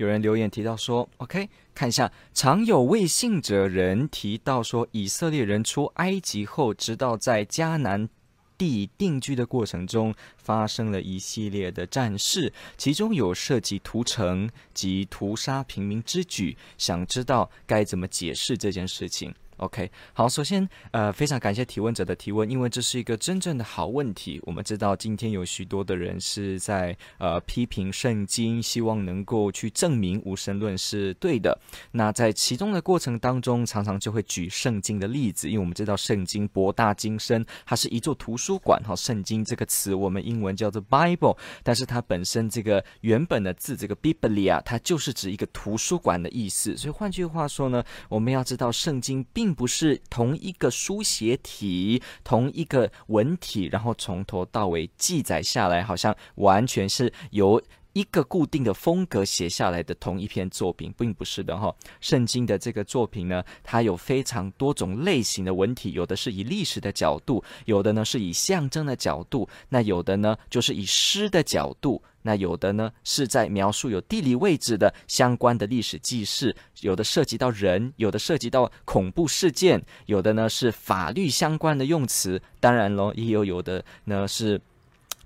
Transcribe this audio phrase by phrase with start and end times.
[0.00, 8.08] 有人留言提到说，OK，看一下，常有未信者人提到说，以色列人出埃及后，直到在迦南
[8.56, 19.34] 地定居的过程中，发生了一系列的战事，其中有涉及屠城及屠杀平民之举，想知道该怎么解释这件事情。
[19.60, 24.40] OK，好，首先，呃，非常感谢提问者的提问，因为这是一个真正的好问题。
[24.44, 31.58] 我们知道今天有许多的人是在呃批评圣经，希望能够去证明无神论是对的。
[31.92, 38.82] 那在其中的过程当中，常常就会举圣经的例子，因为我们知道圣经博大精深，它是一座图书馆。
[38.82, 46.74] 哈，圣经这个词我们英文叫做 Bible，但是它本身这个原本的字这个 Biblia，它就是指一个图书馆的意思。
[46.78, 57.60] 所以换句话说呢，我们要知道圣经并并不是同一个书写体，同一个文体，然后从头到尾记载下来，好像完全是由
[57.92, 61.74] 一个固定的风格写下来的同一篇作品，并不是的哈。
[62.00, 72.00] 圣经的这个作品呢，它有非常多种类型的文体，有的是以历史的角度，有的呢是以象征的角度，那有的呢就是以诗的角度。
[72.22, 84.60] 那有的呢是在描述有地理位置的相关的历史记事，有的涉及到人，有的涉及到恐怖事件，有的呢是法律相关的用词，当然喽，也有有的呢是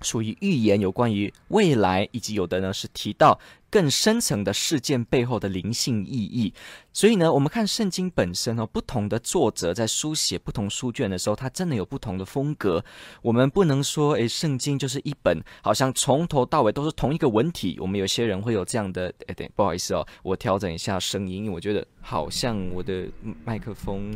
[0.01, 3.39] 属于预言，有关于未来，以及有的呢是提到。
[3.75, 6.53] 更深层的事件背后的灵性意义，
[6.93, 12.81] 所以呢，我们看圣经本身哦，不同的作者在书写不同书卷的时候，它真的有不同的风格。
[13.21, 17.77] 我们不能说，诶，圣经就是一本，好像从头到尾都是同一个文体。
[17.81, 23.09] 我们有些人会有这样的，诶，对，不好意思哦，我调整一下声音，因为我觉得好像我的
[23.43, 24.09] 麦克风，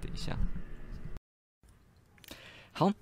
[0.00, 0.38] 等一下，
[2.70, 2.92] 好。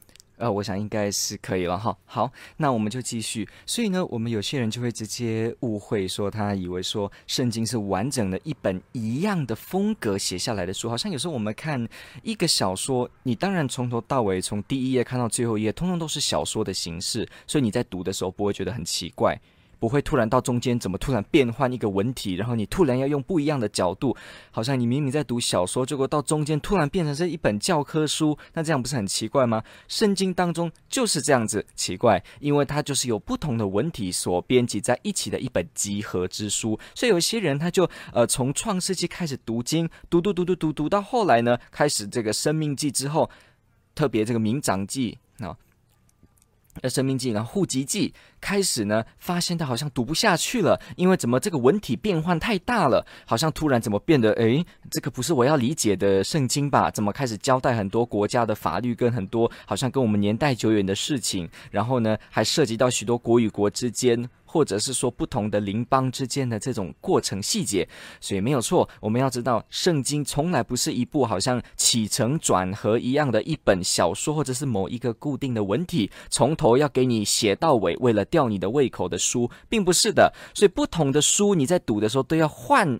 [0.41, 1.97] 呃，我想应该是可以了哈。
[2.07, 3.47] 好，那我们就继续。
[3.67, 11.87] 所以呢，我们有些人就会直接误会说，他以为说圣经是完整的一本一样的风格写下来的书，好像有时候我们看
[12.23, 19.39] 一个小说，你当然从头到尾，从第一页看到最后一页，通通都是小说的形式，所以你在读的时候不会觉得很奇怪。
[19.81, 24.15] 不会突然到中间怎么突然变换一个文体，然后你突然要用不一样的角度，
[24.53, 29.65] 好像你明明在读小说，结果到中间突然变成是一本教科书，那这样不是很奇怪吗？
[29.89, 43.31] 圣经当中就是这样子奇怪，因为它就是有不同的文体所编辑在一起的一本集合之书，所以有些人他就呃从创世纪开始读经，读读读读读读到后来呢，开始这个生命记之后，
[43.95, 45.19] 特别这个民长记。
[46.83, 56.91] 呃，生命记，然后户籍记开始呢，发现它好像读不下去了，因为怎么这个文体变换太大了，好像突然怎么变得，诶，这个不是我要理解的圣经吧？
[56.91, 64.31] 怎么开始交代很多国家的法律跟很多好像跟我们年代久远的事情，然后呢，还涉及到许多国与国之间。
[64.51, 67.89] 或者是说不同的邻邦之间的这种过程细节，
[68.21, 68.89] 所以没有错。
[69.01, 80.33] 我们要知道，圣经从来不是一部好像起承转合一样的一本小说，或者是某一个固定的文体，从头要给你写到尾，为了吊你的胃口的书，并不是的。
[80.53, 82.99] 所以不同的书，你在读的时候都要换。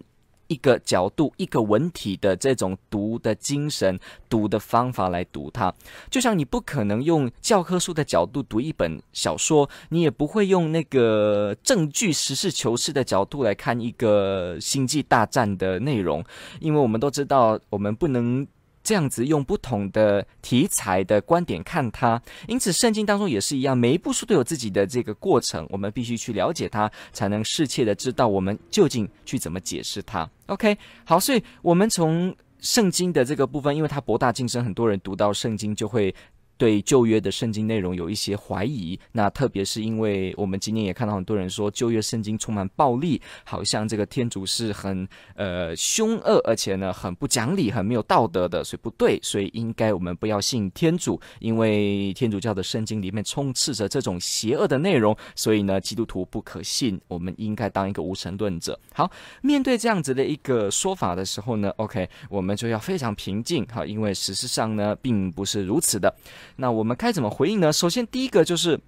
[0.51, 5.73] 一个角度，一个文体的这种读的精神、读的方法来读它，
[6.11, 16.25] 就像你不可能用教科书的角度读一本小说，你也不会用那个证据、实事求是的角度来看一个星际大战的内容，
[16.59, 18.47] 因为我们都知道，我们不能。
[18.83, 30.29] 这样子用不同的题材的观点看它，因此圣经当中也是一样，每一部书都有自己的这个过程，我们必须去了解它，才能适切的知道我们究竟去怎么解释它。
[30.47, 36.15] OK，好，所以我们从圣经的这个部分，因为它博大精深，很多人读到圣经就会。
[36.61, 58.79] 对旧约的圣经内容有一些怀疑，那特别是因为我们今天也看到很多人说旧约圣经充满暴力，好像这个天主是很呃凶恶，而且呢很不讲理、很没有道德的，所以不对，所以应该我们不要信天主，因为天主教的圣经里面充斥着这种邪恶的内容，所以呢基督徒不可信，我们应该当一个无神论者。
[58.93, 59.11] 好，
[59.41, 66.15] 面对这样子的一个说法的时候呢，OK，我们就要非常平静，好，因为事实上呢并不是如此的。
[66.57, 67.73] 那我们该怎么回应呢？
[67.73, 68.81] 首先，第一个就是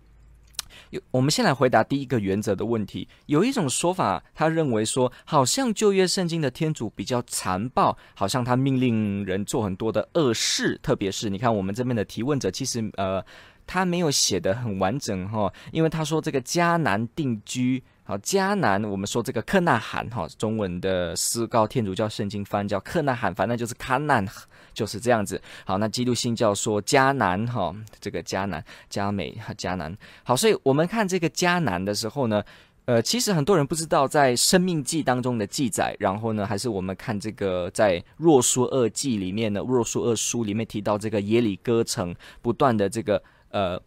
[0.91, 3.09] 有，我们先来回答第一个原则的问题。
[3.27, 10.79] 有一种说法，他认为说，好像旧约圣经的天主比较残暴，好像他命令人做很多的恶事。
[10.83, 13.25] 特别是你看，我们这边的提问者，其实呃，
[13.67, 17.83] 他没有写的很完整哈，因为他说这个迦南定居。
[18.05, 24.27] 好，迦南，我们说这个克纳罕哈，中文的思高天主教圣经翻叫克纳罕，反正就是喀难，
[24.75, 25.41] 就是这样子。
[25.65, 29.97] 好，那基督新教说迦南哈，这个迦南、迦美和迦南。
[30.25, 32.43] 好，所以我们看这个迦南的时候呢，
[32.87, 43.81] 呃，其实很多人不知道在生命记当中的记载，然后呢，还是我们看这个在若书二记里面呢，若书二书里面提到这个耶里哥城不断的这个呃。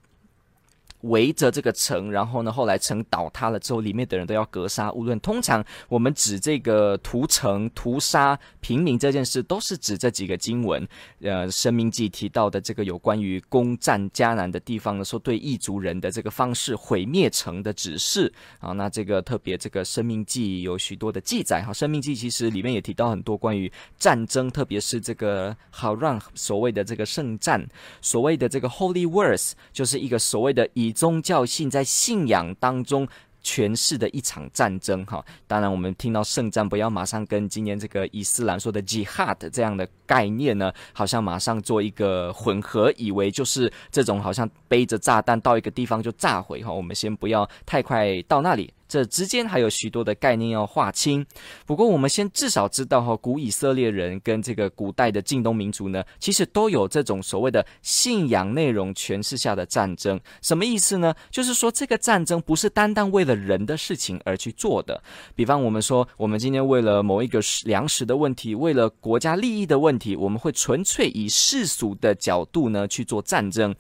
[1.01, 5.19] 围着这个城，然后呢，后来城倒塌了之后，里面的人都要格杀勿论。
[5.19, 10.88] 通常我们指这个屠城、屠杀平民这件事，都是指这几个经文。
[11.21, 18.71] 呃，生命记提到的这个有关于攻占迦南的地方呢，说对异族人的这个方式毁灭城的指示啊。
[18.71, 21.71] 那这个特别这个生命记有许多的记载哈。
[21.71, 27.63] 生命记其实里面也提到很多关于战争，特别是这个好让所谓的这个圣战，
[28.01, 33.07] 所谓的这个 Holy Wars，就是一个所谓的以宗教性在信仰当中
[33.44, 48.74] 诠释的一场战争，哈，当然我们听到圣战，不要马上跟今年这个伊斯兰说的 Jihad 这样的概念呢，好像马上做一个混合，以为就是这种好像背着炸弹到一个地方就炸毁，哈，我们先不要太快到那里。
[48.95, 51.25] 这之间还有许多的概念要划清，
[51.65, 60.18] 不过我们先至少知道哈，古以色列人跟这个古代的近东民族呢，其实都有这种所谓的信仰内容诠释下的战争。
[60.42, 61.13] 什么意思呢？
[61.30, 65.03] 就是说这个战争不是单单为了人的事情而去做的。
[65.36, 73.75] 比方我们说，我们今天为了某一个粮食的问题，为了国家利益的问题，我们会纯粹以世俗的角度呢去做战争。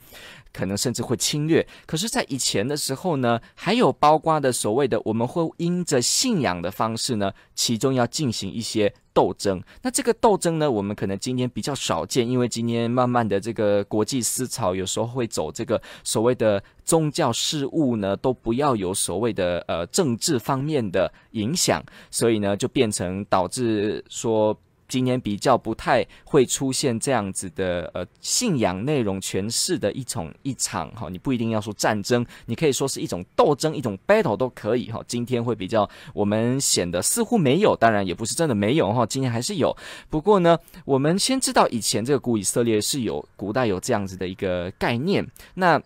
[0.55, 9.61] 可能甚至会侵略，可是，在以前的时候呢，还有包括的所谓的，我们会因着信仰的方式呢，其中要进行一些斗争。
[9.81, 24.57] 那这个斗争呢，我们可能今天比较少见，因为今天慢慢的这个国际思潮有时候会走这个所谓的宗教事务呢，都不要有所谓的呃政治方面的影响，所以呢，就变成导致说。
[24.87, 35.01] 今年比较不太会出现这样子的呃信仰内容诠释的一种一场哈，你不一定要说战争，你可以说是一种斗争，一种 battle 都可以哈。
[35.07, 39.75] 今天会比较我们显得似乎没有，当然也不是真的没有哈，今天还是有。
[40.09, 45.81] 不过呢，我们先知道以前这个古以色列是有古代有这样子的一个概念，那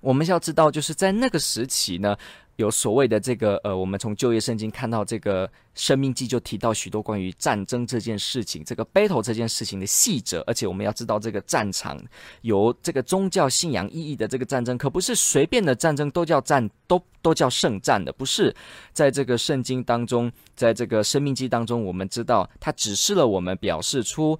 [0.00, 2.16] 我们要知道就是在那个时期呢。
[2.60, 11.98] 有所谓的这个呃，我们从就业圣经看到这个生命记就提到许多关于战争这件事情，这个 battle 这件事情的细则，而且我们要知道这个战场
[12.42, 18.54] 有这个宗教信仰意义的这个战争，可不是随便的战争都叫战，都都叫圣战的，不是。
[18.92, 24.38] 在这个圣经当中，在这个生命记当中，我们知道它指示了我们，表示出。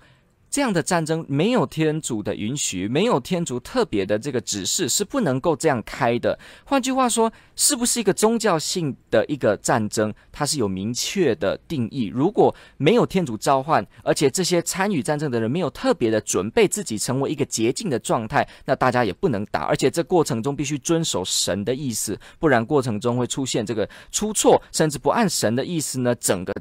[0.50, 6.36] 这样的战争没有天主的允许，没有天主特别的这个指示，是不能够这样开的。
[6.64, 10.12] 换句话说，是不是一个宗教性的一个战争？
[10.32, 12.06] 它是有明确的定义。
[12.06, 19.62] 如果没有天主召唤，而且这些参与战争的人没有特别的准备自己成为一个洁净的状态，那大家也不能打。
[19.62, 26.52] 而且这过程中必须遵守神的意思，不然过程中会出现这个出错，甚至不按神的意思呢，整个。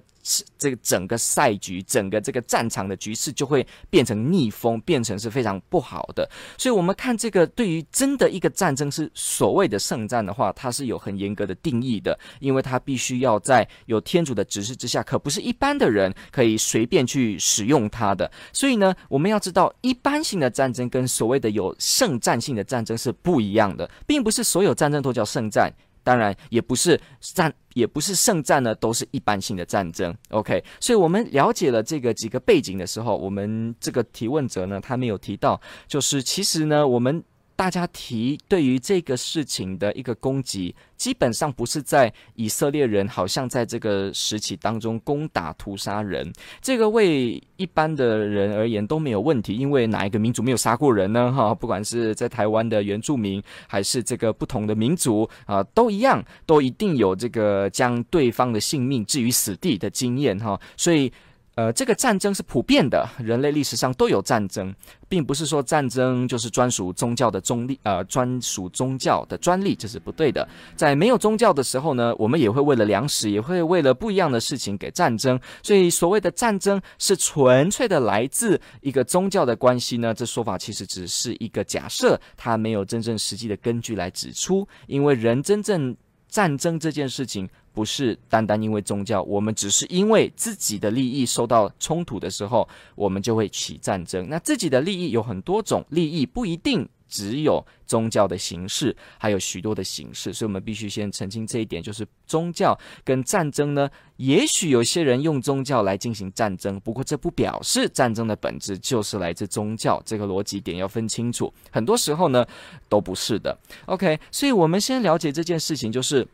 [0.57, 6.29] 这个整个赛局，整个这个战场的局势就会变成逆风，变成是非常不好的。
[6.57, 18.29] 所以，我们看这个对于真的一个战争是所谓的圣战的话，它是有很严格的定义的，因为它必须要在有天主的指示之下，可不是一般的人可以随便去使用它的。
[18.53, 25.71] 所以呢，我们要知道，一般性的战争跟所谓的有圣战性的战争是不一样的，并不是所有战争都叫圣战。
[26.09, 30.11] 当然，也不是战，也不是圣战呢，都是一般性的战争。
[30.29, 37.23] OK，所以我们了解了这个几个背景的时候，我们这个提问者呢，他没有提到，就是其实呢，我们。
[37.59, 51.33] 大家提对于这个事情的一个攻击，基本上不是在以色列人好像在这个时期当中攻打屠杀人，这个为一般的人而言都没有问题，因为哪一个民族没有杀过人呢？
[51.33, 61.11] 哈，不管是在台湾的原住民，还是这个不同的民族啊，都一样，都一定有这个将对方的性命置于死地的经验哈，所以。
[61.59, 64.73] 呃，这个战争是普遍的，人类历史上都有战争，
[65.09, 70.47] 并不是说战争就是专属宗教的中立，呃，专属宗教的专利，这是不对的。
[70.77, 75.37] 在没有宗教的时候呢，我们也会为了粮食，也会为了不一样的事情给战争。
[75.61, 85.93] 所以所谓的战争是纯粹的来自一个宗教的关系呢，这说法其实只是一个假设，它没有真正实际的根据来指出，因为人真正。
[86.29, 94.29] 战争这件事情不是单单因为宗教，我们只是因为自己的利益受到冲突的时候，我们就会起战争。
[94.29, 111.53] 那自己的利益有很多种，利益不一定只有宗教的形式，还有许多的形式，所以我们必须先澄清这一点，就是宗教跟战争呢，也许有些人用宗教来进行战争，不过这不表示战争的本质就是来自宗教，这个逻辑点要分清楚。
[111.71, 112.45] 很多时候呢，
[112.87, 113.57] 都不是的。
[113.87, 116.27] OK，所以我们先了解这件事情，就是，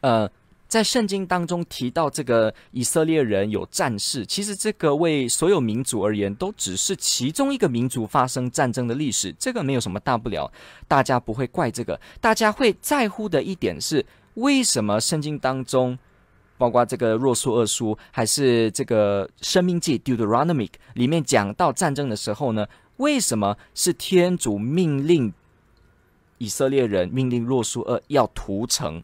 [0.00, 0.30] 呃。
[0.68, 10.52] 在圣经当中提到这个以色列人有战事，其实这个为所有民族而言都只是其中一个民族发生战争的历史，这个没有什么大不了，
[10.86, 11.98] 大家不会怪这个。
[12.20, 15.98] 大家会在乎的一点是，为什么圣经当中，
[16.58, 22.66] 包括这个若书二书，还是这个生命记 Deuteronomic 里面讲到战争的时候呢？
[22.98, 25.32] 为什么是天主命令
[26.38, 29.02] 以色列人，命令若书二要屠城？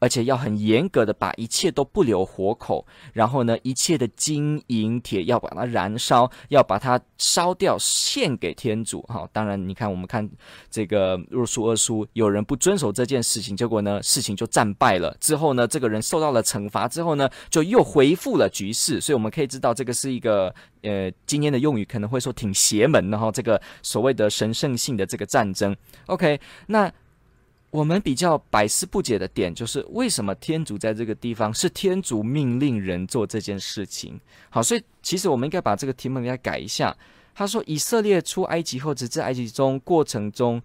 [0.00, 9.02] 而且要很严格的把一切都不留活口，然后呢，一切的金银铁要把它燃烧，要把它烧掉，献给天主。
[9.02, 10.28] 哈，当然，你看我们看
[10.68, 15.16] 这个若书二书，有人不遵守这件事情，结果呢，事情就战败了。
[15.20, 19.00] 之后呢，这个人受到了惩罚，之后呢，就又恢复了局势。
[19.00, 20.52] 所以我们可以知道，这个是一个
[20.82, 23.30] 呃，今天的用语可能会说挺邪门的哈。
[23.30, 25.76] 这个所谓的神圣性的这个战争
[26.06, 26.90] ，OK，那。
[27.70, 34.20] 我们比较百思不解的点就是，为什么天主在这个地方是天主命令人做这件事情？
[34.48, 36.96] 好，所以其实我们应该把这个题目应该改一下。
[37.32, 40.60] 他说，以色列出埃及后，直至埃及中过程中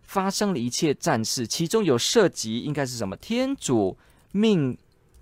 [0.00, 3.14] 发生了一切战事，其中有涉及应该是什么？
[3.18, 3.96] 天主
[4.32, 4.76] 命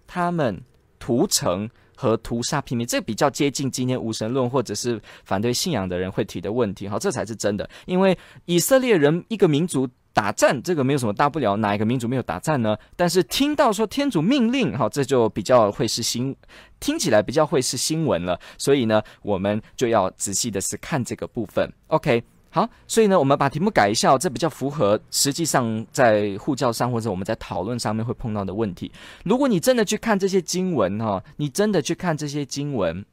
[0.06, 0.62] 他们
[1.00, 6.86] 屠城和屠杀平民，这比较接近今天无神论或者是反对信仰的人会提的问题。
[6.86, 9.88] 好，这才是真的，因为以色列人一个民族。
[10.14, 12.78] 打战这个没有什么大不了，哪一个民族没有打战呢？
[12.94, 16.34] 但是听到说天主命令，哈，这就比较会是新，
[16.78, 18.38] 听起来比较会是新闻了。
[18.56, 21.68] 所以呢，我们就要仔细的是看这个部分。
[21.88, 28.92] OK，好，所以呢，我们把题目改一下，这比较符合实际上在护教上或者我们在讨论上面会碰到的问题。
[29.24, 33.02] 如果你真的去看这些经文哈，你真的去看这些经文，《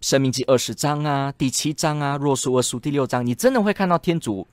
[0.00, 4.46] 生命记》二十章啊，第七章啊，《若书二书》第六章，你真的会看到天主。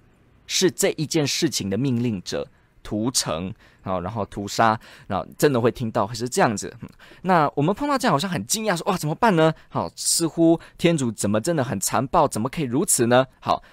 [0.54, 2.46] 是这一件事情的命令者，
[2.84, 3.54] 屠城，
[3.84, 4.78] 然后然后屠杀，
[5.08, 6.76] 然后真的会听到会是这样子。
[7.22, 9.54] 那我们碰到这样好像很惊讶，说哇怎么办呢？
[9.70, 13.28] 好，似乎天主怎么真的很残暴，怎么可以如此呢？
[13.40, 13.64] 好。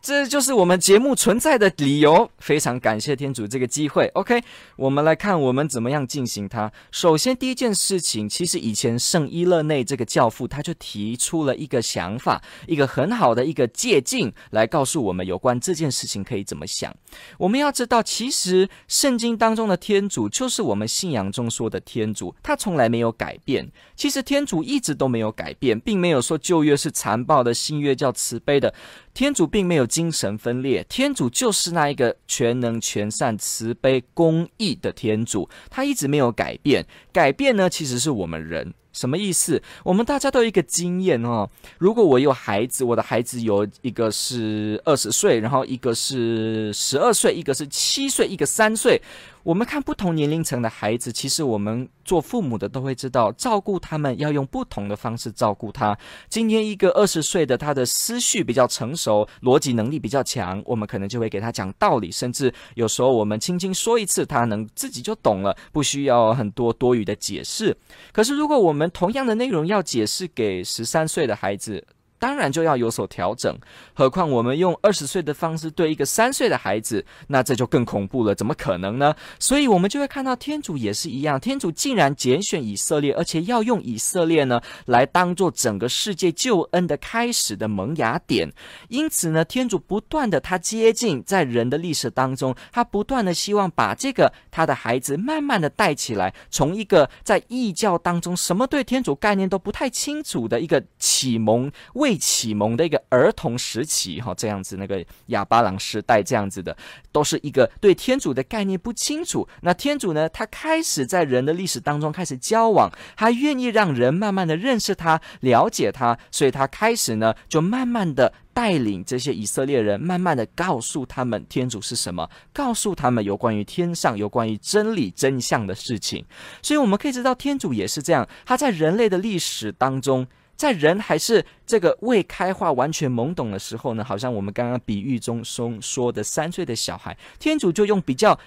[0.00, 2.30] 这就是我们节目存在的理由。
[2.38, 4.06] 非常感谢天主这个机会。
[4.14, 4.42] OK，
[4.76, 6.72] 我们来看我们怎么样进行它。
[6.92, 16.94] 首先，第一件事情，其实以前圣依勒内这个教父他就提出了一个想法，一个很好的一个借镜，来告诉我们有关这件事情可以怎么想。
[17.36, 23.70] 我们要知道，其实圣经当中的天主就是我们信仰中说的天主，他从来没有改变。
[23.96, 28.72] 其实天主一直都没有改变，并没有说旧约是残暴的，新约叫慈悲的。
[29.12, 36.86] 天主并没有精神分裂，天主就是那一个全能、全善、慈悲、公义的天主，他一直没有改变。
[37.12, 38.74] 改变呢，其实是我们人。
[38.92, 39.62] 什么意思？
[39.84, 41.48] 我们大家都有一个经验哦。
[41.78, 49.00] 如果我有孩子，我的孩子有一个是二十岁，然后一个是十二岁，一个是七岁，一个三岁。
[49.44, 55.96] 我们看不同年龄层的孩子，其实我们做父母的都会知道，照顾他们要用不同的方式照顾他。
[56.28, 67.74] 今天一个二十岁的，他的思绪比较成熟，逻辑能力比较强，我们可能就会给他讲道理，甚至有时候我们轻轻说一次，他能自己就懂了，不需要很多多余的解释。
[68.12, 71.84] 可是如果我们我们同样的内容要解释给十三岁的孩子，
[72.18, 73.56] 当然就要有所调整，
[73.94, 79.14] 何况我们用二十岁的方式对一个三岁的孩子，那这就更恐怖了，怎么可能呢？
[79.38, 88.52] 所以，我们就会看到天主也是一样，天主竟然拣选以色列，而且要用以色列呢来当做整个世界救恩的开始的萌芽点。
[88.88, 106.74] 因此呢，天主不断的他接近在人的历史当中，他不断的希望把这个他的孩子慢慢的带起来，从一个在异教当中什么对天主概念都不太清楚的一个启蒙为未启蒙的一个儿童时期，哈，这样子那个亚巴郎时代这样子的，
[107.12, 109.46] 都是一个对天主的概念不清楚。
[109.60, 118.32] 那天主呢，他开始在人的历史当中开始交往，他愿意让人慢慢的认识他、了解他，所以他开始呢，就慢慢的。
[118.54, 126.24] 带领这些以色列人，慢慢的告诉他们天主是什么，告诉他们有关于天上、有关于真理真相的事情。
[126.60, 128.28] 所以我们可以知道，天主也是这样。
[128.44, 130.26] 他在人类的历史当中，
[130.58, 138.38] 在人还是这个未开化、完全懵懂的时候呢，好像我们刚刚比喻中说说的三岁的小孩，天主就用比较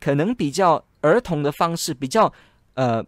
[0.00, 2.32] 可能比较儿童的方式，比较
[2.72, 3.04] 呃。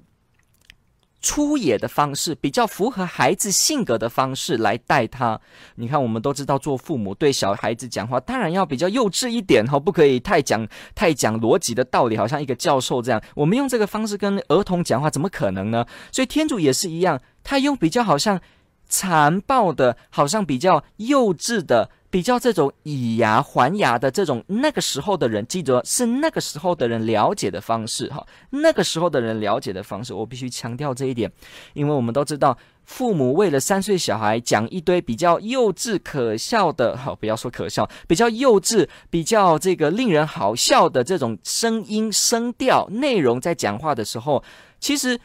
[1.20, 5.40] 粗野的方式，比较符合孩子性格的方式来带他。
[5.74, 13.22] 你看，我们都知道，做父母对小孩子讲话，当然要比较幼稚一点哈，不可以太讲太讲逻辑的道理，好像一个教授这样。
[13.34, 15.86] 我们用这个方式跟儿童讲话，怎么可能呢？
[16.10, 18.40] 所以天主也是一样，他用比较好像
[18.88, 21.90] 残暴的，好像比较幼稚的。
[22.10, 31.30] 比较这种以牙还牙的这种那个时候的人，记得是那个时候的人了解的方式哈，那个时候的人了解的方式，我必须强调这一点，
[31.72, 44.42] 因为我们都知道，父母为了三岁小孩讲一堆比较幼稚可笑的，好，不要说可笑，比较幼稚、比较这个令人好笑的这种声音、声调、内容，在讲话的时候，
[44.80, 45.20] 其实。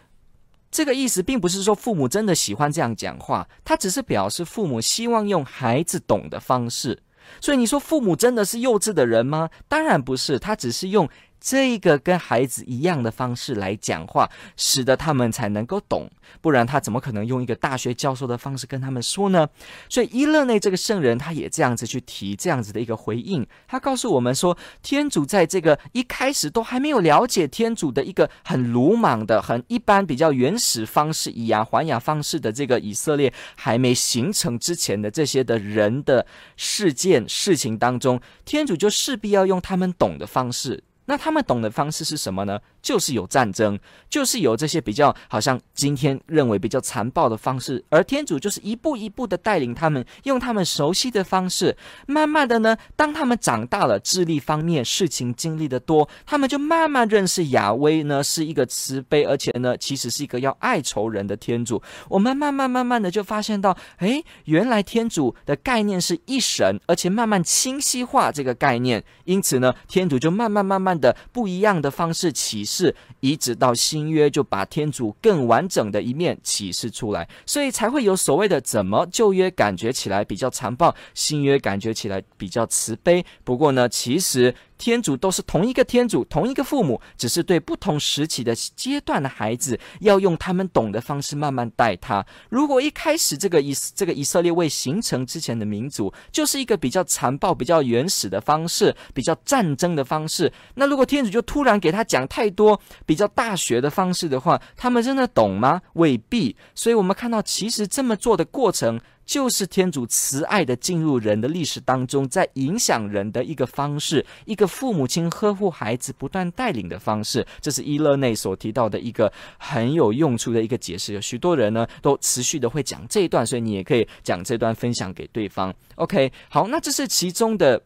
[0.75, 7.01] 这个意思并不是说父母真的喜欢这样讲话，他只是表示父母希望用孩子懂的方式。
[7.39, 9.49] 所以你说父母真的是幼稚的人吗？
[9.69, 11.07] 当然不是，他只是用。
[11.39, 16.09] 这一个跟孩子一样的方式来讲话，使得他们才能够懂，
[16.41, 19.47] 不然他怎么可能用一个大学教授的方式跟他们说呢？
[19.87, 36.25] 所以伊勒内这个圣人他也这样子去提这样子的一个回应，他告诉我们说，天主在这个一开始都还没有了解天主的一个很鲁莽的、很一般、比较原始方式以牙还牙方式的这个以色列还没形成之前的这些的人的
[36.55, 40.84] 事件事情当中，天主就势必要用他们懂的方式。
[41.05, 42.59] 那他们懂的方式是什么呢？
[42.85, 51.75] 就是有战争，就是有这些比较好像今天认为比较残暴的方式，而天主就是一步一步的带领他们，用他们熟悉的方式，
[52.05, 61.81] 慢慢的呢，当他们长大了，智力方面事情经历的多，他们就慢慢认识亚威呢是一个慈悲，而且呢其实是一个要爱仇人的天主。
[62.07, 72.74] 我们慢慢慢慢的就发现到，诶，原来天主的概念是一神，而且慢慢清晰化这个概念，因此呢，天主就慢慢慢慢的不一样的方式启示。
[72.75, 83.25] 是，一直到新约就把天主更完整的一面启示出来，所以才会有所谓的怎么旧约感觉起来比较残暴，新约感觉起来比较慈悲。
[83.43, 84.53] 不过呢，其实。
[84.77, 92.25] 天主都是同一个天主，同一个父母，只是对不同时期的阶段的孩子，要用他们懂的方式慢慢带他。
[92.49, 105.81] 如果一开始这个以这个以色列未形成之前的民族，就是一个比较残暴、比较原始的方式，比较战争的方式，那如果天主就突然给他讲太多比较大学的方式的话，他们真的懂吗？
[105.93, 106.55] 未必。
[106.73, 108.99] 所以我们看到，其实这么做的过程。
[109.25, 117.45] 就是天主慈爱的进入人的历史当中，在影响人的一个方式，一个父母亲呵护孩子、不断带领的方式。
[117.59, 121.13] 这是伊勒内所提到的一个很有用处的一个解释。
[121.13, 125.73] 有许多人呢都持续的会讲这一段，所以你也可以讲这段分享给对方。
[125.95, 127.81] OK，好，那这是其中的。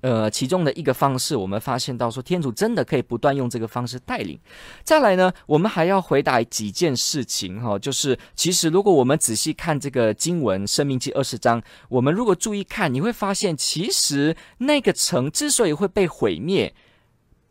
[0.00, 4.36] 呃，其中的一个方式，我们发现到说，天主真的可以不断用这个方式带领。
[4.82, 16.74] 再来呢，我们还要回答几件事情哈，就是其实如果我们仔细看这个经文《生命记》二十章，我们如果注意看，你会发现，其实那个城之所以会被毁灭，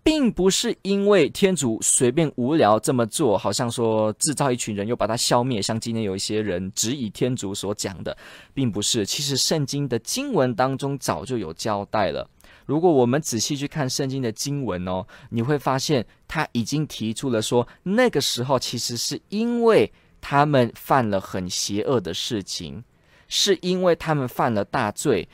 [0.04, 8.18] 并不是因为天主随便无聊这么做，好像说制造一群人又把它消灭，像今天有一些人质疑天主所讲的，
[8.54, 9.06] 并不是。
[9.06, 12.28] 其实圣经的经文当中早就有交代了。
[12.66, 22.84] 如果我们仔细去看圣经的经文哦，你会发现他已经提出了说，那个时候其实是因为他们犯了很邪恶的事情，
[23.28, 25.28] 是因为他们犯了大罪，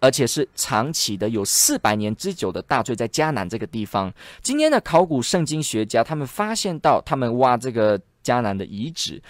[0.00, 4.12] 而且是长期的有四百年之久的大罪，在迦南这个地方。
[4.40, 9.22] 今天的考古圣经学家他们发现到，他们挖这个迦南的遗址，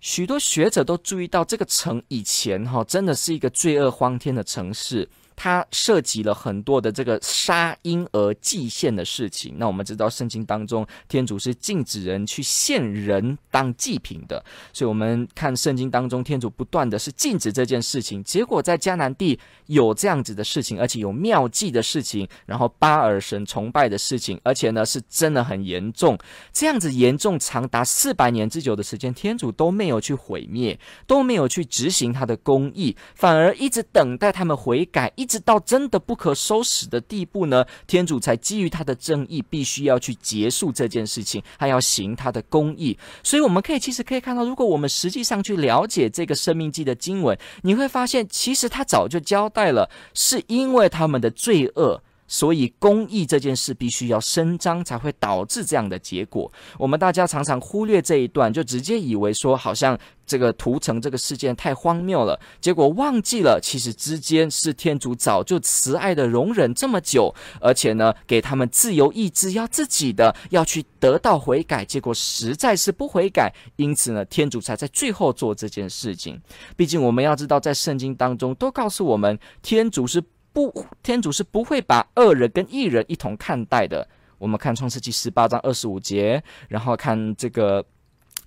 [0.00, 5.08] 许多学者都注意到这个城以前哈真的是一个罪恶荒天的城市。
[5.40, 9.54] 它涉及了很多的这个杀婴儿祭献的事情。
[9.56, 18.22] 那我们知道圣经当中，天主是禁止人去献人当祭品的，所以我们看圣经当中，天主不断的是禁止这件事情。
[18.24, 26.18] 结果在迦南地有这样子的事情，而且有妙计的事情，然后巴尔神崇拜的事情，而且呢是真的很严重，
[26.52, 42.98] 这样子严重长达四百年之久的时间，天主都没有去毁灭，都没有去执行他的公义，反而一直等待他们悔改，一直到真的不可收拾的地步呢，天主才基于他的正义，必须要去结束这件事情，还要行他的公义。
[43.22, 52.02] 所以我们可以其实可以看到，如果我们实际上去了解这个生命记的经文，你会发现，其实他早就交代了，是因为他们的罪恶。
[52.28, 56.52] 所以公义这件事必须要伸张，才会导致这样的结果。
[56.78, 76.38] 我们大家常常忽略这一段，就直接以为说好像这个屠城这个事件太荒谬了，结果忘记了其实之间是天主早就慈爱的容忍这么久，而且呢给他们自由意志，要自己的要去得到悔改，结果实在是不悔改，因此呢天主才在最后做这件事情。
[76.76, 80.22] 毕竟我们要知道，在圣经当中都告诉我们，天主是。
[80.52, 84.08] 不，天主是不会把恶人跟义人一同看待的。
[84.38, 87.84] 我们看创世纪十八章二十五节，然后看这个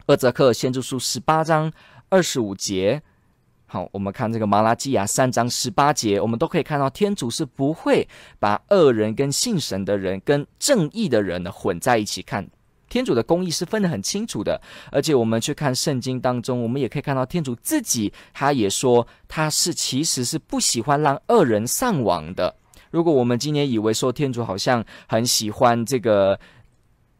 [0.08, 1.72] 厄则克先知书十八章
[2.10, 3.02] 二十五节。
[3.66, 8.08] 好，我们看这个马拉基亚三章十八节，我们都可以看到天主是不会
[8.40, 12.50] 把恶人跟信神的人跟正义的人呢混在一起看。
[12.92, 22.54] 天主的公义是分得很清楚的，而且我们去看圣经当中，我们也可以看到天主自己，他也说他是其实是不喜欢让恶人丧亡的。
[22.90, 26.38] 如果我们今天以为说天主好像很喜欢这个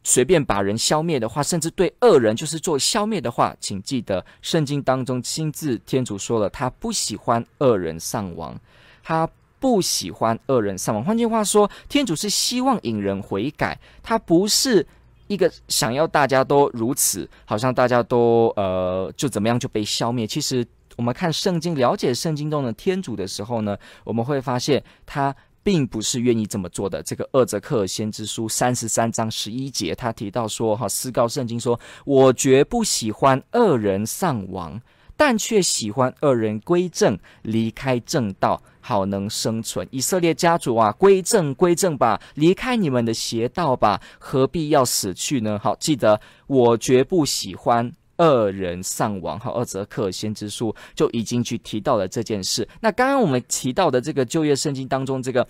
[0.04, 8.60] 随便把人消灭的话，甚至对恶人就是做消灭的话，请记得圣经当中亲自天主说了，他不喜欢恶人丧亡，
[9.02, 9.26] 他
[9.58, 11.02] 不喜欢恶人丧亡。
[11.02, 14.86] 换句话说，天主是希望引人悔改，他不是。
[15.32, 20.28] 一个想要大家都如此，好像大家都呃就怎么样就被消灭。
[20.28, 20.66] 其实
[20.98, 27.02] 我们看圣经，了解圣经中的天主的时候呢，我们会发现他并不是愿意这么做的。
[27.02, 34.82] 这个厄泽克先知书三十三章十一节，他提到说：“哈，斯告圣经说，我绝不喜欢恶人丧亡。”
[35.18, 39.88] 但却喜欢恶人归正，离开正道，好能生存。
[39.92, 45.60] 以色列家族啊，归正归正吧，离开你们的邪道吧，何必要死去呢？
[45.64, 49.40] 好，记得我绝不喜欢恶人丧亡。
[49.40, 52.68] 好，二则克先知书就已经去提到了这件事。
[52.82, 55.48] 那刚刚我们提到的这个旧约圣经当中，这个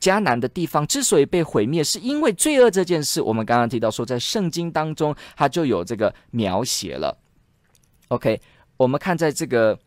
[0.00, 3.22] 迦南的地方之所以被毁灭，是因为罪恶这件事。
[3.22, 7.16] 我们刚刚提到说，在圣经当中，它就有这个描写了。
[8.08, 8.40] OK。
[8.76, 9.78] 我们看，在这个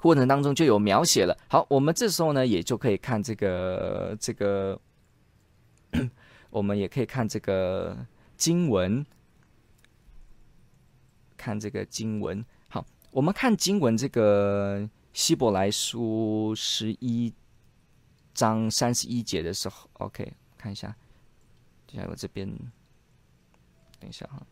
[0.00, 1.36] 过程当中就有描写了。
[1.48, 4.80] 好，我们这时候呢，也就可以看这个这个，
[6.50, 7.96] 我们也可以看这个
[8.36, 9.04] 经文，
[11.36, 12.44] 看这个经文。
[12.68, 17.34] 好，我们看经文这个希伯来书十一
[18.32, 20.94] 章三十一节的时候，OK，看一下，
[21.88, 22.48] 接下来我这边，
[23.98, 24.46] 等一下哈。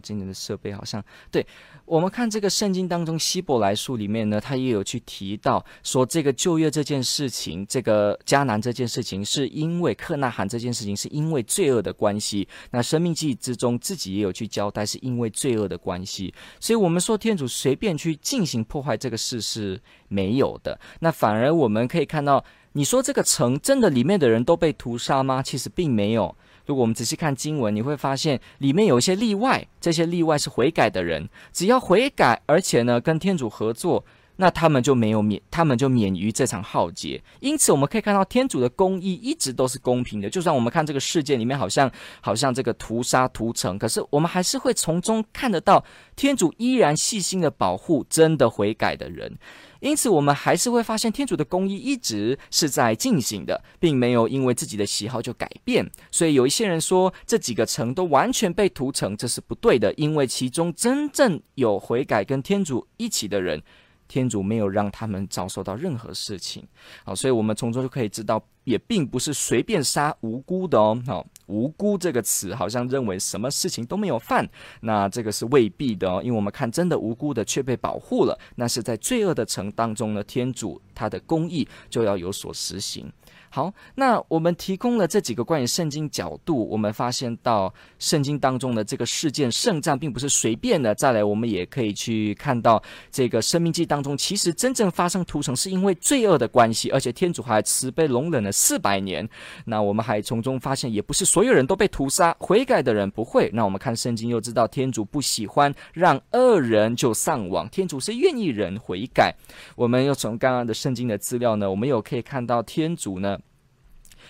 [0.00, 1.46] 今年的设备好像对，
[1.84, 12.46] 我们看这个圣经当中希伯来书里面呢，他也有去提到说，这个就业这件事情，这个迦南这件事情，是因为克纳罕这件事情是因为罪恶的关系。
[12.70, 16.32] 那生命记之中自己也有去交代，是因为罪恶的关系。
[16.60, 20.78] 所以，我们说天主随便去进行破坏这个事是没有的。
[21.00, 25.42] 那反而我们可以看到，你说这个城真的里面的人都被屠杀吗？
[25.42, 26.36] 其实并没有。
[26.66, 34.04] 如果我们仔细看经文，你会发现里面有一些例外，这些例外是悔改的人，只要悔改，而且呢跟天主合作，
[34.36, 37.22] 那他们就没有免，他们就免于这场浩劫。
[37.40, 40.28] 因此，我们可以看到天主的公义一直都是公平的。
[40.28, 49.38] 就算我们看这个世界里面好像好像这个屠杀屠城，可是我们还是会从中看得到天主依然细心的保护真的悔改的人。
[49.80, 55.88] 因此，我们还是会发现天主的公义一直是在进行的，并没有因为自己的喜好就改变。
[56.10, 63.62] 所以，有一些人说这几个城都完全被屠城，这是不对的，因为其中真正有悔改跟天主一起的人。
[64.08, 66.66] 天主没有让他们遭受到任何事情，
[67.04, 71.00] 好，所以我们从中就可以知道，也并不是随便杀无辜的哦。
[71.06, 74.48] 好，无辜这个词好像认为什么事情都没有犯，
[74.80, 76.20] 那这个是未必的哦。
[76.22, 83.10] 因为我们看，真的无辜的却被保护了，那是在罪恶的城当中呢，天主他的公义就要有所实行。
[83.56, 90.94] 好，那我们提供了这几个关于圣经角度，我们发现到圣经当中的这个事件圣战并不是随便的。
[90.94, 99.26] 再来，我们也可以去看到这个生命记当中，其实真正发生屠城是因为罪恶的关系，而且天主还慈悲容忍了四百年。
[99.64, 103.48] 那我们还从中发现，也不是所有人都被屠杀，悔改的人不会。
[103.54, 109.34] 那我们看圣经又知道，天主不喜欢让恶人就丧亡，天主是愿意人悔改。
[109.76, 113.38] 我们又从刚刚的圣经的资料呢，我们又可以看到天主呢。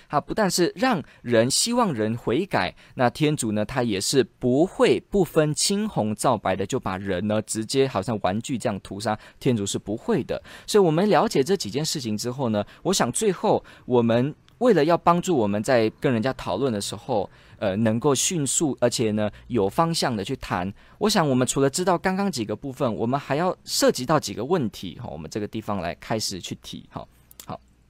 [0.08, 10.42] 他不但是让人希望人悔改，那天主呢，他也是不会不分青红皂白的就把人呢直接好像玩具这样屠杀，天主是不会的。
[10.66, 27.00] 所以，我们了解这几件事情之后呢，我想最后我们为了要帮助我们在跟人家讨论的时候，呃，能够迅速而且呢有方向的去谈，我想我们除了知道刚刚几个部分，我们还要涉及到几个问题哈，我们这个地方来开始去提哈。
[27.00, 27.08] 好，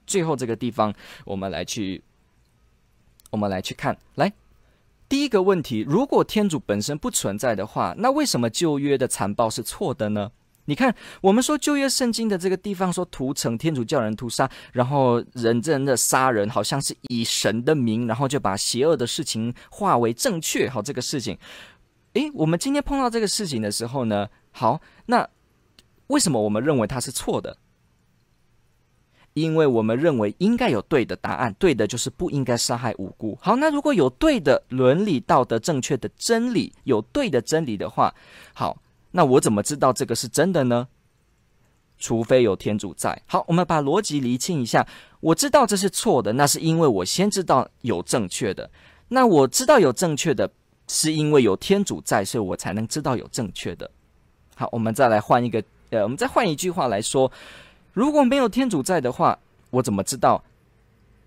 [0.07, 0.91] 最后这个地方
[1.25, 2.01] 我们来去。
[3.29, 4.31] 我们来去看，来，
[5.09, 10.31] 第一个问题：如果天主本身不存在的话，那为什么旧约的残暴是错的呢？
[10.63, 20.69] 你看，我们说旧约圣经的这个地方说屠城，天主叫人屠杀，然后人真的杀人，好像是以神的名，然后就把邪恶的事情化为正确。
[20.69, 21.37] 好，这个事情，
[22.13, 25.27] 诶，我们今天碰到这个事情的时候呢，好，那
[26.07, 27.57] 为什么我们认为它是错的？
[29.37, 33.37] 因为我们认为应该有对的答案，对的就是不应该杀害无辜。
[33.39, 38.11] 好，那如果有对的伦理道德正确的真理，有对的真理的话，
[38.53, 40.87] 好，那我怎么知道这个是真的呢？
[41.99, 43.21] 除非有天主在。
[43.27, 44.87] 好，我们把逻辑厘清一下。
[45.19, 48.67] 我知道这是错的，那是因为我先知道有正确的。
[49.09, 50.49] 那我知道有正确的，
[50.87, 53.89] 是因为有天主在，所以我才能知道有正确的。
[54.55, 57.31] 好，我们再来换一个，呃，我们再换一句话来说。
[57.97, 59.39] 如果没有天主在的话，
[59.71, 60.43] 我怎么知道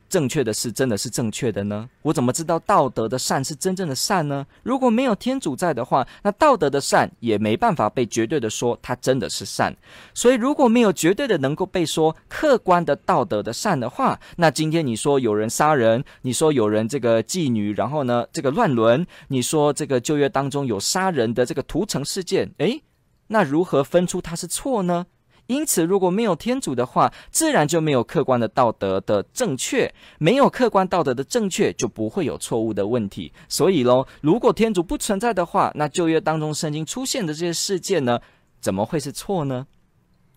[0.09, 1.91] 正确的事真的是正确的呢？
[2.03, 4.47] 我怎么知道道德的善是真正的善呢？
[4.63, 9.77] 如果没有天主在的话，那道德的善也没办法被绝对的说它真的是善。
[10.15, 22.81] 所以如果没有绝对的能够被说客观的道德的善的话，那今天你说有人杀人，你说有人这个妓女，然后呢这个乱伦，你说这个旧约当中有杀人的这个屠城事件，诶，
[23.27, 25.07] 那如何分出它是错呢？
[25.51, 33.33] 因此，如果没有天主的话，自然就没有客观的道德的正确，没有客观道德的正确，就不会有错误的问题。
[33.49, 38.21] 所以喽，如果天主不存在的话，那旧约当中圣经出现的这些事件呢，
[38.61, 39.67] 怎么会是错呢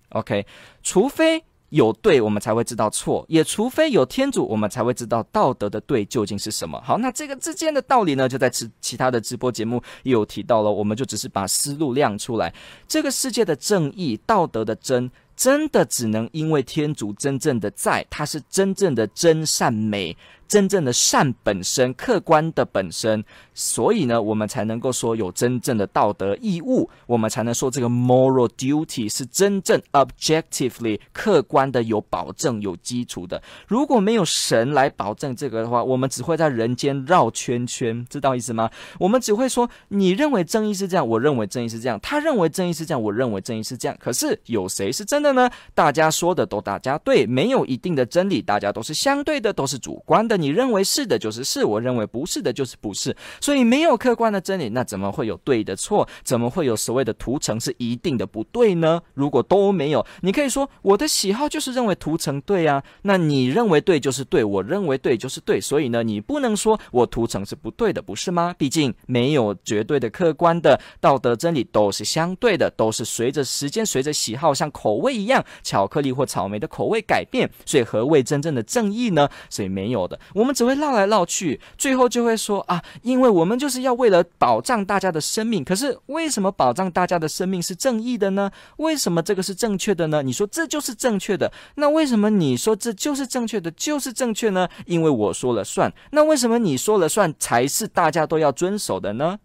[0.10, 0.48] ？OK，
[0.82, 1.44] 除非。
[1.74, 6.80] 有对，我们才会知道错；也除非有天主，我们才会知道道德的对究竟是什么。
[6.86, 10.72] 好，那这个之间的道理呢，就在其其他的直播节目也有提到了。
[10.72, 12.54] 我们就只是把思路亮出来。
[12.88, 20.16] 这个世界的正义、道德的真，真的只能因为天主真正的在，他是真正的真善美。
[20.54, 33.42] 真正的善本身，客观的本身，所以呢，我们才能够说有真正的道德义务，我们才能说这个 moral duty 是真正 objectively 客观的有保证、有基础的。
[33.68, 38.70] 如果没有神来保证这个的话，我们只会在人间绕圈圈，知道意思吗？
[39.00, 43.98] 我们只会说，你认为正义是这样，我认为正义是这样，他认为正义是这样，我认为正义是这样。
[44.00, 45.50] 可是有谁是真的呢？
[45.74, 50.43] 大家说的都大家对，没有一定的真理，大家都是相对的，都是主观的。
[50.44, 53.16] 你认为是的，就是是；我认为不是的，就是不是。
[53.40, 56.06] 所以没有客观的真理，那怎么会有对的错？
[56.22, 59.02] 怎么会有所谓的图层是一定的不对呢？
[59.14, 62.84] 如果都没有，你可以说我的喜好就是认为图层对啊。
[63.04, 65.62] 那你认为对就是对，我认为对就是对。
[65.62, 68.54] 所以呢，你不能说我图层是不对的，不是吗？
[68.58, 77.50] 毕竟没有绝对的客观的道德真理，都是相对的，都是随着时间、随着喜好，像口味一样，巧克力或草莓的口味改变。
[77.66, 79.30] 所以何谓真正的正义呢？
[79.50, 80.20] 所以没有的。
[80.34, 85.64] 我们只会绕来绕去，最后就会说啊，因为我们就是要为了保障大家的生命。
[85.64, 88.52] 可是为什么保障大家的生命是正义的呢？
[88.78, 90.22] 为什么这个是正确的呢？
[90.24, 94.68] 你说这就是正确的，那为什么你说这就是正确的，就是正确呢？
[94.86, 95.94] 因为我说了算。
[96.12, 99.40] 那为什么你说了算才是大家都要遵守的呢？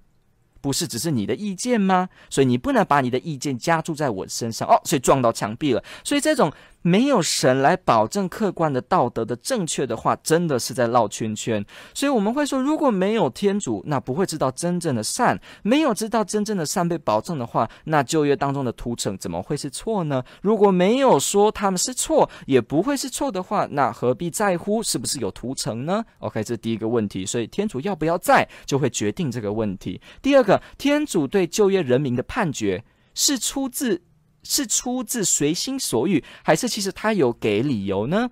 [0.61, 2.09] 不是只是你的意见吗？
[2.29, 5.83] 所以你不能把你的意见加注在我身上哦，所以撞到墙壁了。
[6.03, 6.53] 所以这种。
[6.89, 11.63] 没有神来保证客观的道德的正确的话，真的是在绕圈圈。
[11.93, 20.25] 所以我们会说，如果没有天主，那不会知道真正的善；没有知道真正的善被保证的话，那旧约当中的屠城怎么会是错呢？
[20.41, 27.27] 如果没有说他们是错，也不会是错的话，那何必在乎是不是有屠城呢？OK，这是第一个问题。
[27.27, 30.01] 所以天主要不要在，就会决定这个问题。
[30.23, 32.83] 第二个，天主对旧约人民的判决
[33.15, 34.01] 是出自。
[34.49, 38.31] 是出自随心所欲，还是其实他有给理由呢？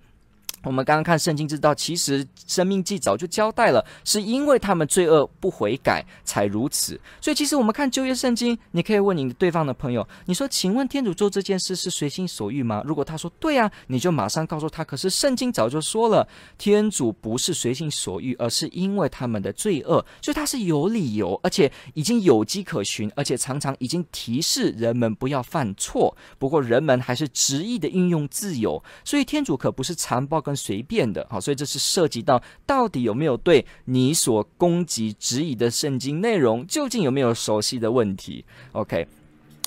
[0.63, 7.01] 我们刚刚看圣经知道，其实生命记早就交代了，是因为他们罪恶不悔改才如此。
[7.21, 16.27] 所以，其实我们看旧约圣经，你可以问你对方的朋友，你说：“请问天主做这件事是随心所欲吗？”如果他说：“对啊”，你就马上告诉他：“可是圣经早就说了，
[16.59, 26.17] 天主不是随心所欲，而是因为他们的罪恶，所以他是有理由，而且已经有迹可循，而且常常已经提示人们不要犯错。
[26.39, 39.07] 不过，人们还是执意的运用自由，所以天主可不是残暴跟。”随便的，好，所以这是涉及到到底有没有对你所攻击质疑的圣经内容，究竟有没有熟悉的问题？OK，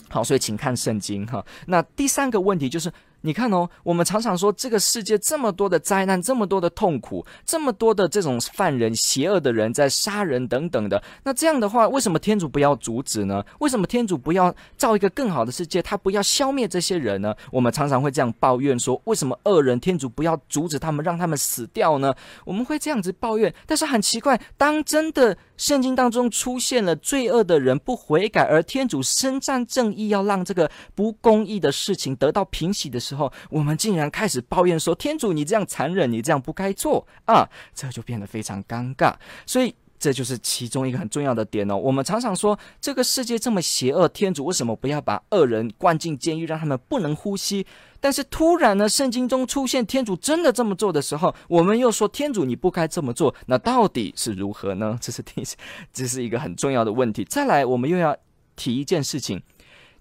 [0.10, 1.46] 好，所以请看圣经哈。
[1.68, 2.92] 那第三个问题就是。
[3.22, 11.02] 你看哦，我们常常说这个世界这么多的灾难，这么多的痛苦，这么多的这种犯人、邪恶的人在杀人等等的。
[11.24, 13.44] 那这样的话，为什么天主不要阻止呢？
[13.60, 15.82] 为什么天主不要造一个更好的世界？
[15.82, 17.36] 他不要消灭这些人呢？
[17.52, 22.14] 我们常常会这样抱怨说，为什么恶人天主不要阻止他们，让他们死掉呢？
[22.46, 23.54] 我们会这样子抱怨。
[23.66, 37.46] 但是很奇怪，当真的圣经当中出现了罪恶的人不悔改，而天主伸张正义，要让这个不公义的事情得到平息的时候，我们竟然开始抱怨说：“天主，你这样残忍，你这样不该做啊！”
[37.76, 39.14] 这就变得非常尴尬。
[39.46, 41.76] 所以，这就是其中一个很重要的点哦。
[41.76, 47.66] 我们常常说，这个世界这么邪恶，天主为什么不要把恶人关进监狱，让他们不能呼吸？
[48.00, 54.98] 但是突然呢，圣经中出现天主真的这么做的时候，我们又说：“天主，你不该这么做。”那到底是如何呢？
[55.02, 55.46] 这是第一，
[55.92, 57.26] 这是一个很重要的问题。
[57.26, 58.16] 再来，我们又要
[58.56, 59.42] 提一件事情：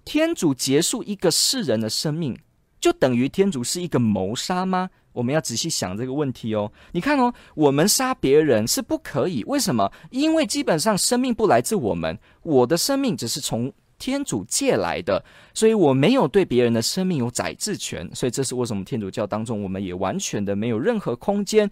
[0.04, 2.38] 天主结束一个世人的生命。
[2.80, 4.90] 就等于天主是一个谋杀吗？
[5.18, 6.70] 我们要仔细想这个问题哦。
[6.92, 9.90] 你看哦，我们杀别人是不可以，为什么？
[10.10, 18.08] 因为基本上生命不来自我们，我的生命只是从天主借来的，所以我没有对别人的生命有宰制权。
[18.14, 21.68] 所以这是为什么天主教当中我们也完全的没有任何空间，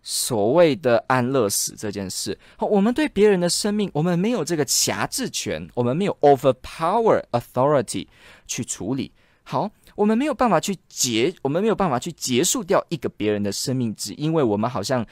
[0.00, 2.38] 所谓的安乐死这件事。
[2.56, 8.06] 好，我们对别人的生命，我们没有这个辖制权，我们没有 overpower authority
[8.46, 9.10] 去处理。
[9.42, 9.68] 好。
[9.94, 15.06] 我们没有办法去结，我们没有办法去结束掉一个别人的生命，只因为我们好像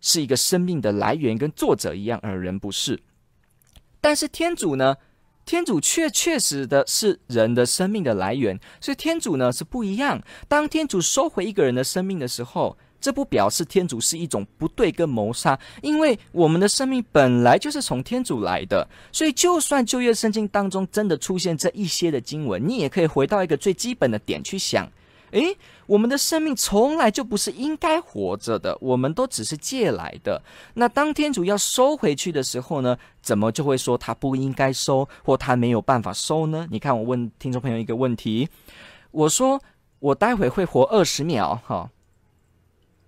[0.00, 3.00] 是一个生命的来源跟作者一样，而人不是。
[4.00, 4.96] 但是天主呢？
[5.44, 10.22] 天主确确实的是人的生命的来源，所以天主呢是不一样。
[10.46, 24.90] 当天主收回一个人的生命的时候，这不表示天主是一种不对跟谋杀，因为我们的生命本来就是从天主来的，所以就算旧约圣经当中真的出现这一些的经文，你也可以回到一个最基本的点去想：
[25.30, 25.56] 诶，
[25.86, 30.42] 我们的生命从来就不是应该活着的，我们都只是借来的。
[30.74, 36.66] 那当天主要收回去的时候呢，怎么就会说他不应该收，或他没有办法收呢？
[36.70, 38.48] 你看，我问听众朋友一个问题，
[39.12, 39.60] 我说
[40.00, 41.88] 我待会会活二十秒，哈。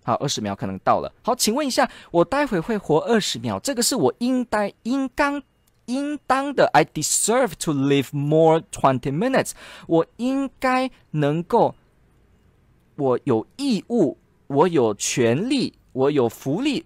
[0.03, 1.13] 好，二十秒可能到了。
[1.23, 5.43] 好，请问一下，我待会会活二十秒，这个是我应该、应当、
[5.87, 6.67] 应当的。
[6.73, 9.53] I deserve to live more twenty minutes。
[9.87, 11.75] 我应该能够，
[12.97, 16.85] 我有义务，我有权利，我有福利，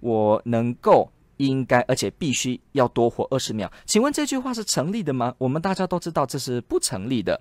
[0.00, 1.10] 我能够。
[1.38, 3.70] 应该，而且必须要多活二十秒。
[3.86, 5.34] 请问这句话是成立的吗？
[5.38, 7.40] 我们大家都知道这是不成立的，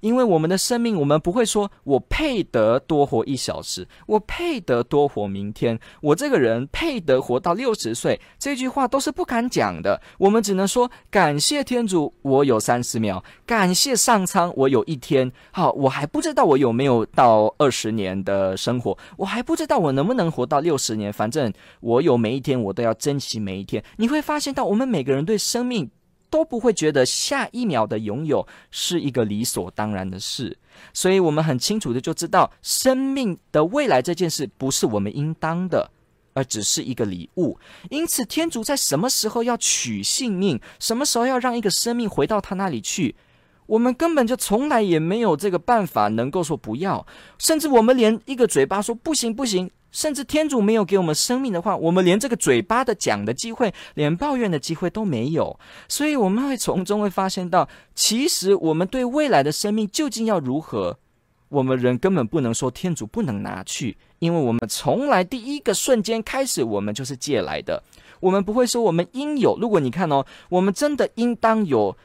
[0.00, 8.20] 因为我们的生命，我们不会说“我配得多活一小时”，我配得多活明天，我这个人配得活到六十岁。
[8.38, 10.00] 这句话都是不敢讲的。
[10.18, 15.30] 我们只能说感谢天主，我有三十秒；感谢上苍，我有一天。
[15.52, 21.12] 好，我还不知道我有没有到二十年的生活，我还不知道我能不能活到六十年。
[21.12, 23.27] 反正我有每一天，我都要珍惜。
[23.36, 25.90] 每一天，你会发现到我们每个人对生命
[26.30, 30.56] 都不会觉得下一秒的拥有是一个理所当然的事，
[30.92, 35.90] 所以我们很清楚的就知道，生命的未来这件事不是我们应当的，
[36.34, 37.58] 而只是一个礼物。
[37.90, 43.16] 因此，天主在什么时候要取性命，什么时候要让一个生命回到他那里去，
[43.66, 47.06] 我们根本就从来也没有这个办法能够说不要，
[47.38, 49.70] 甚至我们连一个嘴巴说不行不行。
[49.90, 55.58] 甚至天主没有给我们生命的话，我们连这个嘴巴的讲的机会，连抱怨的机会都没有。
[55.88, 60.98] 所以我们会从中会发现到，其实我们对未来的生命究竟要如何，
[61.48, 67.82] 我们人根本不能说天主不能拿去，因为我们从来第一个瞬间开始，我们就是借来的。
[68.20, 69.56] 我们不会说我们应有。
[69.58, 71.96] 如果你看哦，我们真的应当有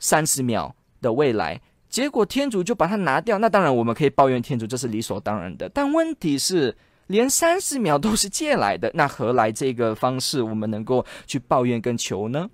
[0.00, 5.68] 三十秒的未来，结果天主就把它拿掉，那当然我们可以抱怨天主，这是理所当然的。
[5.68, 6.76] 但问题是。
[7.10, 12.48] 连三十秒都是借来的，那何来这个方式我们能够去抱怨跟求呢？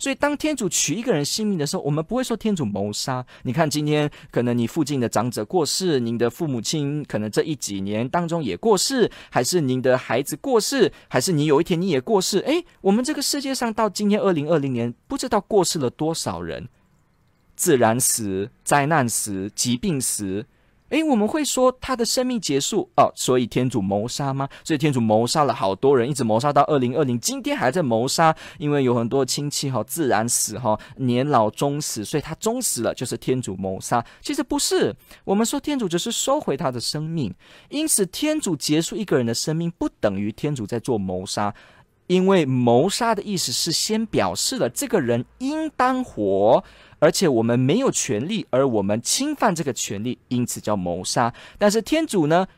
[0.00, 3.24] 所以当天主取一个人性命的时候，我们不会说天主谋杀。
[3.44, 12.40] 你看今天可能你附近的长者过世，您的父母亲可能这一几年当中也过世，还是您的孩子过世，还是你有一天你也过世？
[12.40, 16.68] 诶，我们这个世界上到今天二零二零年，不知道过世了多少人，
[17.54, 20.46] 自然死、灾难死、疾病死。
[20.90, 24.48] 诶，我们会说他的生命结束哦，所以天主谋杀吗？
[24.62, 34.04] 所以天主谋杀了好多人，一直谋杀到二零二零，今天还在谋杀，因为有很多亲戚哈自然死哈，年老终死，所以他终死了，就是天主谋杀。
[34.20, 37.32] 其实不是，我们说天主只是收回他的生命，
[37.68, 41.54] 因此天主结束一个人的生命，不等于天主在做谋杀。
[42.10, 46.64] 因为谋杀的意思是先表示了这个人应当活，
[46.98, 51.32] 而且我们没有权利，而我们侵犯这个权利，因此叫谋杀。
[51.56, 52.48] 但是天主呢，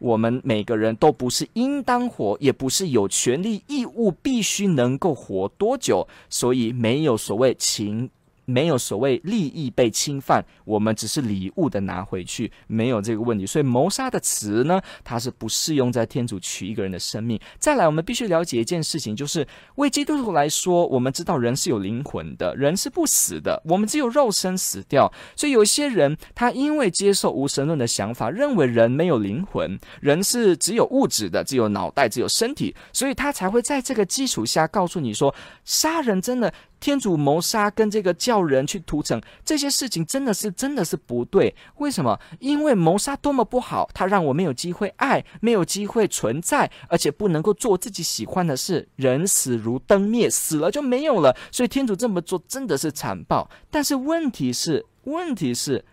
[0.00, 8.10] 我们每个人都不是应当活，也不是有权利义务必须能够活多久，所以没有所谓情。
[8.48, 13.44] 没有所谓利益被侵犯，我们只是礼物的拿回去，没有这个问题。
[13.44, 17.38] 所以谋杀的词呢，它是不适用在天主取一个人的生命。
[17.58, 25.12] 再来，我们必须了解一件事情，就是为基督徒来说，我们知道人是有灵魂的，人是不死的，我们只有肉身死掉。
[25.36, 35.34] 所以有些人他因为接受无神论的想法，认为人没有灵魂，人是只有物质的，只有脑袋，只有身体，所以他才会在这个基础下告诉你说，
[35.66, 36.50] 杀人真的。
[36.80, 41.54] 天主谋杀跟这个叫人去屠城这些事情，真的是真的是不对。
[41.76, 42.18] 为什么？
[42.38, 48.88] 因为谋杀多么不好，他让我没有机会爱，没有机会存在，而且不能够做自己喜欢的事。
[48.96, 51.36] 人死如灯灭，死了就没有了。
[51.50, 53.50] 所以天主这么做真的是残暴。
[53.70, 55.84] 但是问题是，问题是，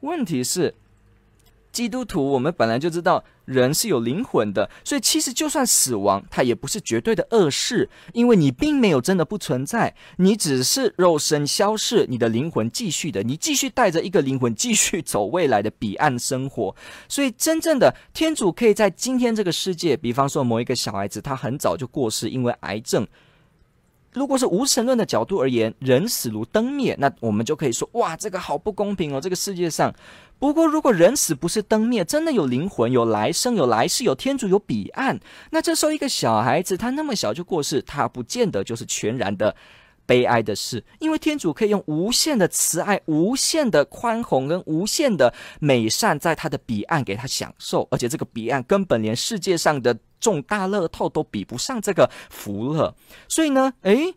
[0.00, 0.74] 问题是。
[1.72, 16.74] 基督徒，我们本来就知道人是有灵魂的，所以其实就算死亡，它也不是绝对的恶事，因为你并没有真的不存在，你只是肉身消逝，你的灵魂继续的，你继续带着一个灵魂继续走未来的彼岸生活。
[17.08, 23.06] 所以真正的天主可以在今天这个世界，比方说某一个小孩子，他很早就过世，因为癌症。
[24.12, 29.94] 如果是无神论的角度而言，人死如灯灭，那我们就可以说，哇，这个好不公平哦，这个世界上。
[30.38, 35.18] 不过，如果人死不是灯灭，真的有灵魂、有来生、有来世、有天主、有彼岸，
[35.50, 39.54] 那这时候一个小孩子他那么小就过世，他不见得就是全然的
[40.04, 49.96] 悲哀的事，因为天主可以用无限的慈爱、无限的宽宏跟无限的美善，在他的彼岸给他享受，而且这个彼岸根本连世界上的。
[50.18, 52.92] 重大乐透都比不上这个福乐，
[53.28, 54.14] 所以呢，诶，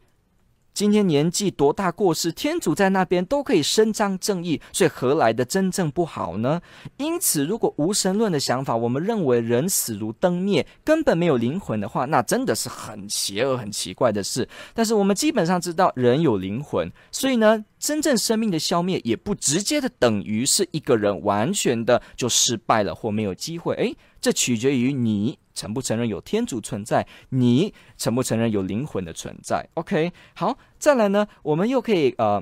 [0.79, 6.61] 今天年纪多大过世，天主在那边都可以伸张正义，所以何来的真正不好呢？
[6.95, 14.47] 因此，如果无神论的想法，我们认为人死如灯灭，根本没有灵魂的话，那真的是很邪恶、很奇怪的事。
[14.73, 23.75] 但是我们基本上知道人有灵魂，所以呢，真正生命的消灭也不直接的等于是一个人完全的就失败了或没有机会。
[23.75, 25.37] 诶，这取决于你。
[25.59, 27.05] 承不承认有天主存在？
[27.31, 32.41] 你承不承认有灵魂的存在？OK，好，再来呢，我们又可以呃，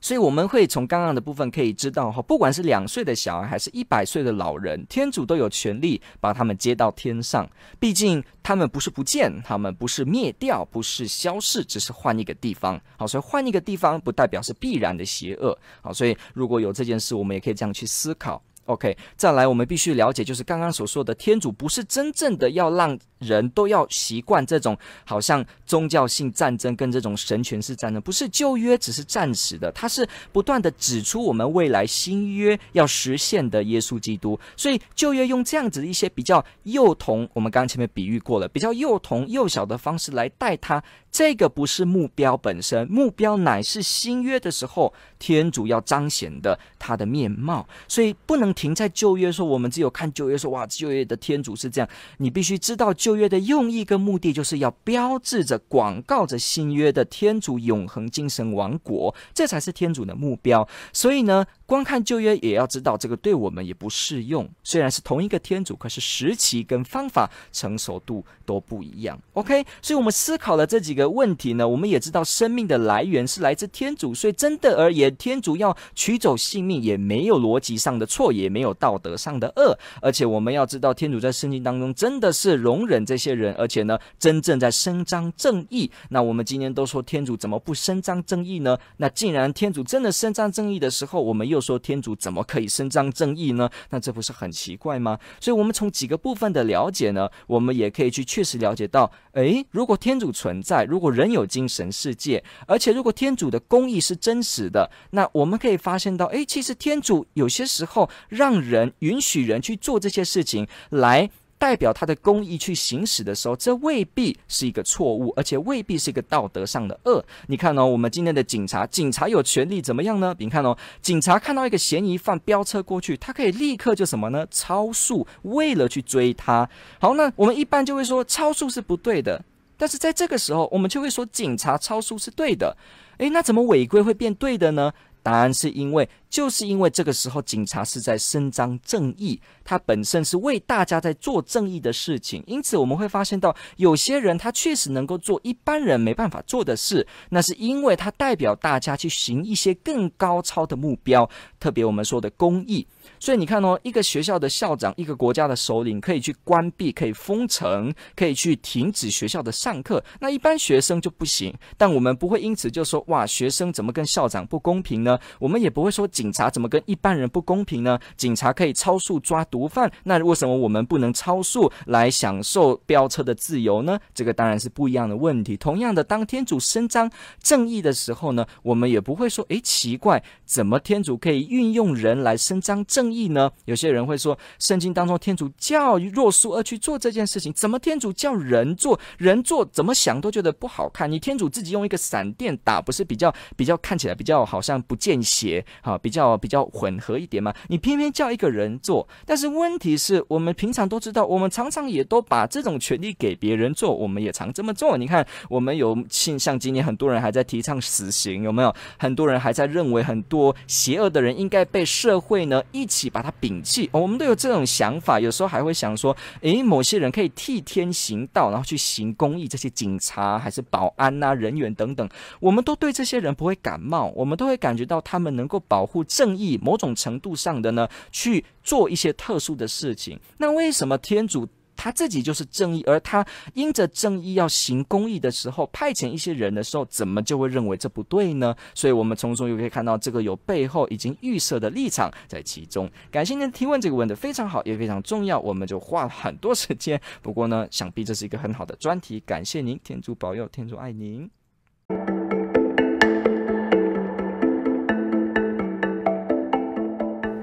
[0.00, 7.46] 所以我们会从刚刚的部分可以知道哈，不管是两岁的小孩还是一百岁的老人，天主都有权利把他们接到天上。
[7.78, 12.80] 毕竟他们不是不见，他们不是灭掉，不是消逝，只是换一个地方。
[12.96, 15.56] 好，所以换一个地方不代表是必然的邪恶。
[15.82, 18.42] 好，所以如果有这件事，我们也可以这样去思考。
[18.70, 34.38] OK，再来，我们必须了解，就是刚刚所说的，天主不是真正的要让人都要习惯这种好像宗教性战争跟这种神权式战争，不是旧约只是暂时的，它是不断的指出我们未来新约要实现的耶稣基督。
[34.56, 40.82] 所以旧约用这样子一些比较幼童，我们刚刚前面比喻过了，比较幼童幼小的方式来带他。
[41.12, 60.68] 这个不是目标本身，目标乃是新约的时候，天主要彰显的他的面貌，所以不能停在旧约说，我们只有看旧约说，哇，旧约的天主是这样，你必须知道旧旧约的用意跟目的，就是要标志着、广告着新约的天主永恒精神王国，这才是天主的目标。
[60.92, 64.48] 所以呢，光看旧约也要知道，这个对我们也不适用。
[64.62, 69.20] 虽然是同一个天主，可是时期跟方法成熟度都不一样。
[69.32, 71.10] OK，所以我们思考了这几个。
[71.10, 85.90] 问题呢，我们也知道生命的来源是来自天主，所以真的而言，天主要取走性命也没有逻辑上的错，也没有道德上的恶，而且我们要知道，天主在圣经当中真的是容忍这些人，而且呢，真正在伸张正义。
[86.10, 88.78] 那我们今天都说天主怎么不伸张正义呢？
[88.98, 93.70] 那既然天主真的伸张正义的时候，我们又说天主怎么可以伸张正义呢？
[93.90, 95.18] 那这不是很奇怪吗？
[95.40, 111.30] 所以，我们从几个部分的了解呢，我们也可以去确实了解到，诶，如果天主存在，如果人有精神世界，而且如果天主的公义是真实的，那我们可以发现到，诶，其实天主有些时候让人允许人去做这些事情来。
[111.60, 117.22] 代表他的公义去行使的时候，这未必是一个错误，而且未必是一个道德上的恶。
[117.48, 120.34] 你看哦，我们今天的警察，警察有权利怎么样呢？
[120.38, 124.46] 你看哦，警察看到一个嫌疑犯飙车过去，他可以立刻就什么呢？
[124.50, 126.66] 超速，为了去追他。
[126.98, 129.44] 好，那我们一般就会说超速是不对的，
[129.76, 132.74] 但是在这个时候，我们就会说警察超速是对的。
[133.18, 134.90] 诶，那怎么违规会变对的呢？
[135.22, 136.08] 答案是因为。
[136.30, 152.86] 就是因为这个时候，警察是在伸张正义，他本身是为大家在做正义的事情，因此我们会发现到，有些人他确实能够做一般人没办法做的事，那是因为他代表大家去行一些更高超的目标，特别我们说的公益。
[153.18, 161.52] 所以你看哦，一个学校的校长，一个国家的首领，可以去关闭，可以封城，可以去停止学校的上课，那一般学生就不行。
[161.76, 165.09] 但我们不会因此就说，哇，学生怎么跟校长不公平呢？
[165.38, 166.06] 我们也不会说。
[166.10, 167.98] 警察怎么跟一般人不公平呢？
[168.16, 173.98] 警察可以超速抓毒贩，那为什么我们不能超速来享受飙车的自由呢？
[174.12, 175.56] 这个当然是不一样的问题。
[175.56, 177.10] 同样的，当天主伸张
[177.42, 183.50] 正义的时候呢，我们也不会说，诶，奇怪，怎么天主可以运用人来伸张正义呢？
[183.66, 188.98] 有些人会说，圣经当中天主叫若苏厄去做这件事情，怎么天主叫人做？
[189.16, 191.10] 人做怎么想都觉得不好看。
[191.10, 195.96] 你天主自己用一个闪电打，不是比较比较看起来比较好像不见血啊？
[195.98, 204.98] 比较比较混合一点嘛，你偏偏叫一个人做，但是问题是我们平常都知道，我们常常也都把这种权利给别人做，我们也常这么做。
[204.98, 208.74] 你看，我们有像今年很多人还在提倡死刑，有没有？
[208.98, 215.18] 很多人还在认为很多邪恶的人应该被社会呢一起把他摒弃，我们都有这种想法。
[215.18, 222.08] 有时候还会想说，诶，某些人可以替天行道，然后去行公益，这些警察还是保安呐、啊、人员等等，
[222.40, 226.02] 我们都对这些人不会感冒，我们都会感觉到他们能够保护。
[226.02, 230.18] 正义某种程度上的呢，去做一些特殊的事情。
[230.38, 233.24] 那为什么天主他自己就是正义，而他
[233.54, 238.54] 因着正义要行公义的时候，派遣一些人的时候，怎么就会认为这不对呢？
[238.74, 242.90] 所以，我们从中又可以看到这个有背后已经预设的立场在其中。
[243.10, 247.00] 感谢您提问，这个问题非常好，也非常重要，我们就花了很多时间。
[247.22, 249.18] 不过呢，想必这是一个很好的专题。
[249.20, 251.39] 感谢您，天主保佑，天主爱您。